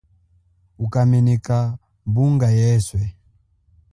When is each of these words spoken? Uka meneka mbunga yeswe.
Uka 0.85 1.01
meneka 1.11 1.57
mbunga 2.09 2.47
yeswe. 2.59 3.01